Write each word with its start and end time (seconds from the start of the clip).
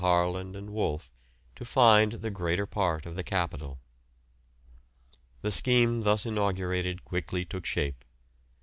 Harland 0.01 0.55
and 0.55 0.71
Wolff 0.71 1.11
to 1.55 1.63
find 1.63 2.13
the 2.13 2.31
greater 2.31 2.65
part 2.65 3.05
of 3.05 3.15
the 3.15 3.21
capital. 3.21 3.77
The 5.43 5.51
scheme 5.51 6.01
thus 6.01 6.25
inaugurated 6.25 7.05
quickly 7.05 7.45
took 7.45 7.67
shape. 7.67 8.03